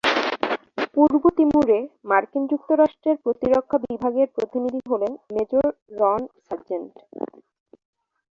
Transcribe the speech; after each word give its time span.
পূর্ব 0.93 1.23
তিমুরে, 1.37 1.79
মার্কিন 2.05 2.43
যুক্তরাষ্ট্রের 2.47 3.17
প্রতিরক্ষা 3.17 3.77
বিভাগের 3.85 4.27
প্রতিনিধি 4.35 4.81
হলেন 4.89 5.13
মেজর 5.33 5.67
রন 5.99 6.21
সার্জেন্ট। 6.45 6.93